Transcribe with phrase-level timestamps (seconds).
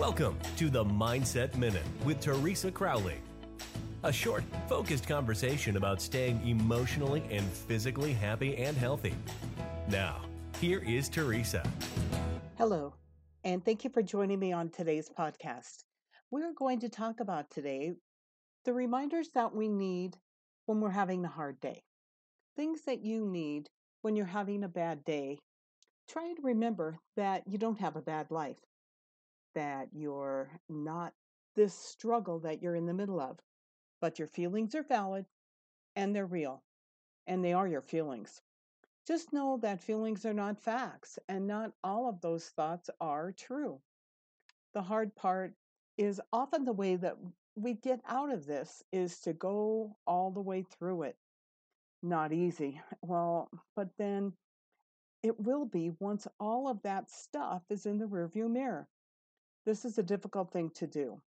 [0.00, 3.18] Welcome to the Mindset Minute with Teresa Crowley.
[4.02, 9.14] A short, focused conversation about staying emotionally and physically happy and healthy.
[9.88, 10.22] Now,
[10.58, 11.62] here is Teresa.
[12.56, 12.94] Hello,
[13.44, 15.84] and thank you for joining me on today's podcast.
[16.30, 17.92] We're going to talk about today
[18.64, 20.16] the reminders that we need
[20.64, 21.82] when we're having a hard day.
[22.56, 23.68] Things that you need
[24.00, 25.40] when you're having a bad day.
[26.08, 28.56] Try and remember that you don't have a bad life
[29.54, 31.14] that you're not
[31.56, 33.38] this struggle that you're in the middle of,
[34.00, 35.26] but your feelings are valid
[35.96, 36.62] and they're real,
[37.26, 38.40] and they are your feelings.
[39.06, 43.80] Just know that feelings are not facts, and not all of those thoughts are true.
[44.72, 45.54] The hard part
[45.98, 47.16] is often the way that
[47.56, 51.16] we get out of this is to go all the way through it.
[52.02, 52.80] Not easy.
[53.02, 54.32] Well, but then
[55.22, 58.88] it will be once all of that stuff is in the rearview mirror.
[59.66, 61.20] This is a difficult thing to do.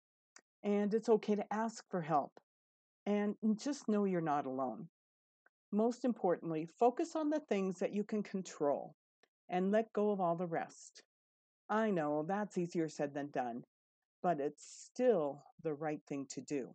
[0.64, 2.31] And it's okay to ask for help.
[3.06, 4.88] And just know you're not alone.
[5.72, 8.95] Most importantly, focus on the things that you can control
[9.50, 11.03] and let go of all the rest.
[11.70, 13.64] I know that's easier said than done,
[14.22, 16.70] but it's still the right thing to do.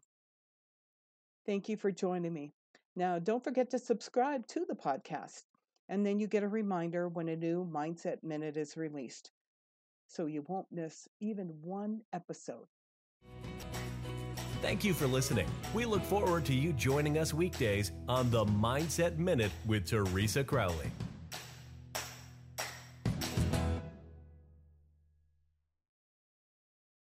[1.47, 2.53] Thank you for joining me.
[2.95, 5.45] Now, don't forget to subscribe to the podcast,
[5.89, 9.31] and then you get a reminder when a new Mindset Minute is released
[10.09, 12.67] so you won't miss even one episode.
[14.61, 15.47] Thank you for listening.
[15.73, 20.91] We look forward to you joining us weekdays on the Mindset Minute with Teresa Crowley.